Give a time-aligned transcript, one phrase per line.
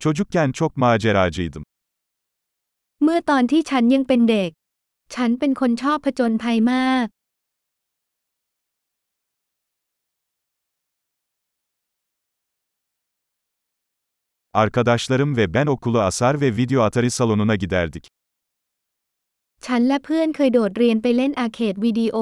[0.00, 1.64] Çocukken çok maceracıydım.
[3.04, 4.50] เมื่อตอนที่ฉันยังเป็นเด็ก
[5.14, 7.06] ฉันเป็นคนชอบผจญภัยมาก
[14.62, 18.04] Arkadaşlarım ve ben okulu asar ve video atari salonuna giderdik.
[19.66, 22.16] ฉันและเพื่อนเคยโดดเรียนไปเล่นอาร์เคดวิดีโอ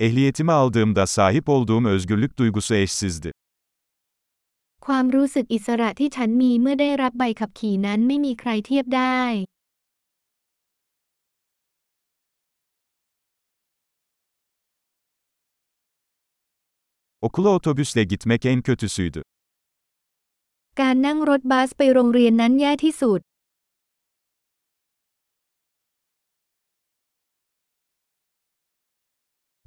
[0.00, 3.32] Ehliyetimi aldığımda sahip olduğum özgürlük duygusu eşsizdi.
[4.86, 9.20] ความรู้สึกอิสระที่ฉันมีเมื่อได้รับใบขับขี่นั้นไม่มีใครเทียบได้
[17.26, 19.22] Okula otobüsle gitmek en kötüsüydü.
[20.80, 23.20] การนั่งรถบัสไปโรงเรียนนั้นแย่ที่สุด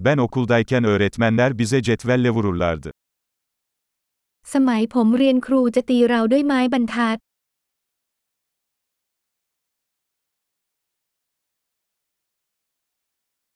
[0.00, 2.92] Ben okuldayken öğretmenler bize cetvelle vururlardı.
[4.54, 7.16] สมัยผมเรียนครูจะตีเราด้วยไม้บรรทัด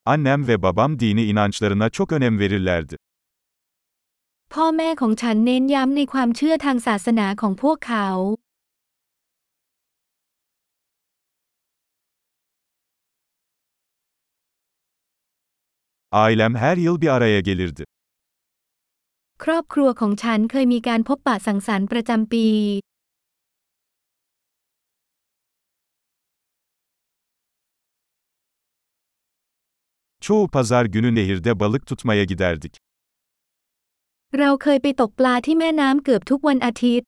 [0.04, 2.96] Annem ve babam dini inançlarına çok önem verirlerdi.
[4.54, 8.08] พ่อแม่ของฉันเน้นย้ำในความเชื่อทางศาสนาของพวกเขา
[16.11, 17.85] Ailem her yıl bir araya gelirdi.
[19.43, 22.47] ครอบครัวของฉันเคยมีการพบปะสังสรรค์ประจำปี
[30.25, 32.73] Çoğu pazar günü nehirde balık tutmaya giderdik.
[34.39, 37.07] เราเคยไปตกปลาที่แม่น้ำเกือบทุกวันอาทิตย์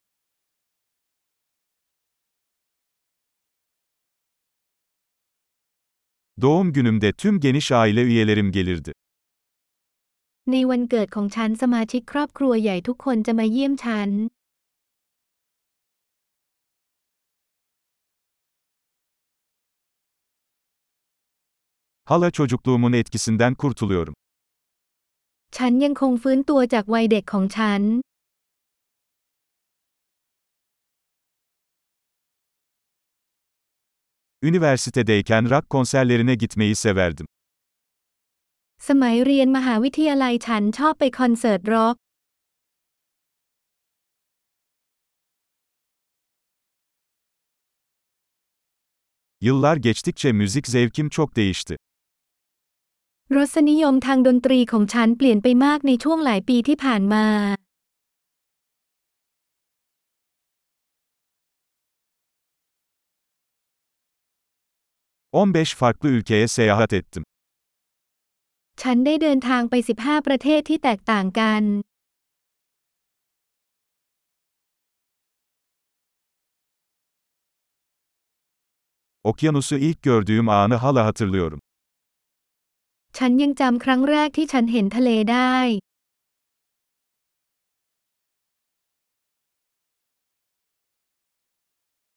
[6.42, 8.92] Doğum günümde tüm geniş aile üyelerim gelirdi.
[10.50, 14.10] ในวันเกิดของฉันสมาชิกครอบครัวใหญ่ทุกคนจะมาเยี่ยมฉัน
[22.04, 24.14] Hala çocukluğumun etkisinden kurtuluyorum.
[25.56, 27.82] ฉันยังคงฟื้นตัวจากวัยเด็กของฉัน
[34.42, 37.26] Üniversitedeyken rock konserlerine gitmeyi severdim.
[38.88, 41.96] สมัยเรียนมหาวิทยาลัยฉันชอบไปคอนเสิร์ตร็อก
[49.40, 51.76] Yıllar geçtikçe müzik zevkim çok değişti.
[53.36, 57.26] รสนิยมทางดนตรีของฉันเปลี่ยนไปมากในช่วงหลายปีที่ผ่านมา
[65.36, 67.24] 15 farklı ülkeye seyahat ettim.
[68.82, 71.62] ฉันได้เดินทางไป 15 ประเทศที่แตกต่างกัน
[79.24, 81.60] Okyanusu ilk gördüğüm anı hala hatırlıyorum.
[83.18, 85.56] ฉันยังจำครั้งแรกที่ฉันเห็นทะเลได้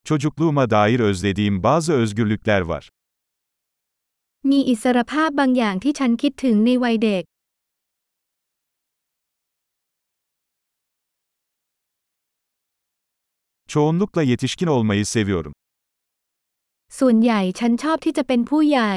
[0.06, 2.90] Çocukluğuma dair özlediğim bazı özgürlükler var.
[4.49, 7.25] มีอิสรภาพบางอย่างที่ฉันคิดถึงในวัยเด็ก
[13.73, 15.53] Çoğunlukla yetişkin olmayı seviyorum.
[16.99, 18.95] ส่วนใหญ่ฉันชอบที่จะเป็นผู้ใหญ่